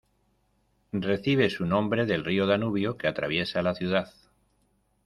[0.93, 4.11] Recibe su nombre del río Danubio que atraviesa la ciudad.